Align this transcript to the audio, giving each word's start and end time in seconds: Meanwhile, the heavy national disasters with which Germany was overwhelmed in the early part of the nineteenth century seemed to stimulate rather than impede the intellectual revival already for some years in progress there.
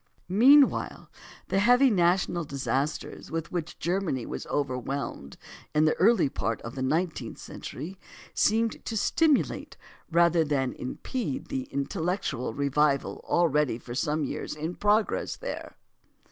Meanwhile, 0.27 1.11
the 1.49 1.59
heavy 1.59 1.91
national 1.91 2.43
disasters 2.43 3.29
with 3.29 3.51
which 3.51 3.77
Germany 3.77 4.25
was 4.25 4.47
overwhelmed 4.47 5.37
in 5.75 5.85
the 5.85 5.93
early 5.97 6.27
part 6.27 6.59
of 6.63 6.73
the 6.73 6.81
nineteenth 6.81 7.37
century 7.37 7.99
seemed 8.33 8.83
to 8.83 8.97
stimulate 8.97 9.77
rather 10.09 10.43
than 10.43 10.73
impede 10.73 11.49
the 11.49 11.65
intellectual 11.65 12.51
revival 12.55 13.21
already 13.25 13.77
for 13.77 13.93
some 13.93 14.23
years 14.23 14.55
in 14.55 14.73
progress 14.73 15.35
there. 15.35 15.77